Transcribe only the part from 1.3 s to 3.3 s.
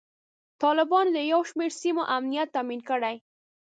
یو شمیر سیمو امنیت تامین کړی.